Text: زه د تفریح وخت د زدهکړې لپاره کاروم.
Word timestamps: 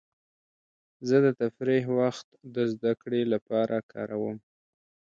زه 1.07 1.17
د 1.25 1.27
تفریح 1.41 1.85
وخت 1.99 2.27
د 2.55 2.57
زدهکړې 2.73 3.21
لپاره 3.33 3.77
کاروم. 3.91 4.37